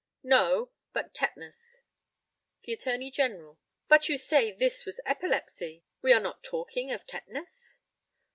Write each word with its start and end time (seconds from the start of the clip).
No; 0.23 0.71
but 0.93 1.13
tetanus. 1.13 1.83
The 2.63 2.73
ATTORNEY 2.73 3.11
GENERAL: 3.11 3.59
But 3.87 4.09
you 4.09 4.17
say 4.17 4.51
this 4.51 4.83
was 4.83 4.99
epilepsy; 5.05 5.83
we 6.01 6.11
are 6.11 6.19
not 6.19 6.41
talking 6.43 6.89
of 6.91 7.05
tetanus? 7.05 7.77